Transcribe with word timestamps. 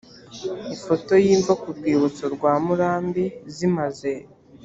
ifoto 0.75 1.13
y 1.23 1.27
imva 1.35 1.53
ku 1.61 1.67
rwibutso 1.77 2.25
rwa 2.35 2.53
murambi 2.65 3.25
zimaze 3.55 4.11